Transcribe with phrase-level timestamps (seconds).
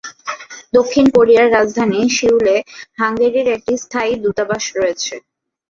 [0.73, 2.55] দক্ষিণ কোরিয়ার রাজধানী সিউলে
[2.99, 5.13] হাঙ্গেরির একটি স্থায়ী দূতাবাস রয়েছে।